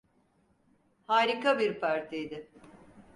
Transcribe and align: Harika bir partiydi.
Harika 1.07 1.59
bir 1.59 1.79
partiydi. 1.79 2.49